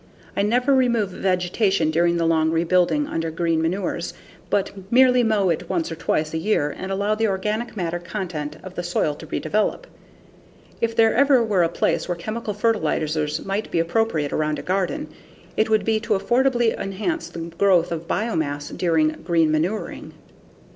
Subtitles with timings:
[0.35, 4.15] I never remove vegetation during the long rebuilding under green manures,
[4.49, 8.57] but merely mow it once or twice a year and allow the organic matter content
[8.63, 9.85] of the soil to redevelop.
[10.81, 15.07] If there ever were a place where chemical fertilizers might be appropriate around a garden,
[15.55, 20.13] it would be to affordably enhance the growth of biomass during green manuring.